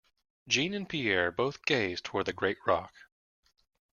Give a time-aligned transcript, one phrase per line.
[0.47, 2.91] Jeanne and Pierre both gazed toward the great rock.